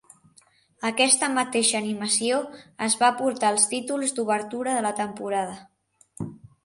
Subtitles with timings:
[0.87, 2.39] Aquesta mateixa animació
[2.87, 6.29] es va portar als títols d'obertura de la temporada.